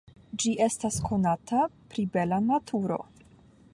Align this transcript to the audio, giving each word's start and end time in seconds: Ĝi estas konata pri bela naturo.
Ĝi 0.43 0.53
estas 0.67 0.97
konata 1.09 1.61
pri 1.91 2.07
bela 2.17 2.41
naturo. 2.47 2.99